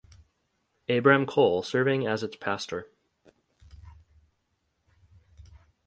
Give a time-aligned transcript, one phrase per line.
[0.89, 2.89] Abram Cole serving as its pastor.